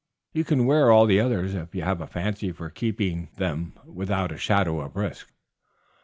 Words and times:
You 0.33 0.43
can 0.43 0.65
wear 0.65 0.89
all 0.89 1.05
the 1.05 1.19
others, 1.19 1.53
if 1.53 1.75
you 1.75 1.83
have 1.83 2.01
a 2.01 2.07
fancy 2.07 2.51
for 2.51 2.71
keeping 2.71 3.29
them, 3.37 3.73
without 3.85 4.31
a 4.31 4.35
shadow 4.37 4.79
of 4.79 4.95
risk." 4.95 5.31